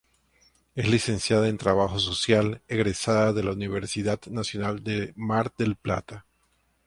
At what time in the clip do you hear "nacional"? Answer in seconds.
4.31-4.83